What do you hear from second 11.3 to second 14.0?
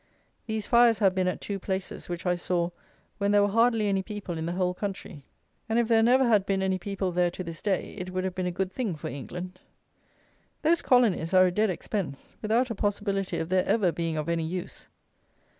are a dead expense, without a possibility of their ever